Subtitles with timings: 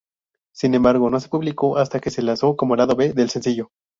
[0.51, 3.69] Sin embargo, no se publicó hasta que se lanzó como lado B del sencillo.